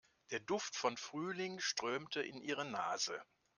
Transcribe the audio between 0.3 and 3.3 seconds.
Der Duft von Frühling strömte in ihre Nase.